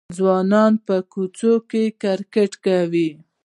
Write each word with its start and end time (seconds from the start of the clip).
ځوانان 0.17 0.73
په 0.85 0.95
کوڅو 1.11 1.53
کې 1.69 1.83
کرکټ 2.01 2.51
کوي. 2.65 3.09